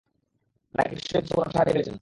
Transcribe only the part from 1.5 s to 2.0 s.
ভাষা হারিয়ে ফেলেছেন?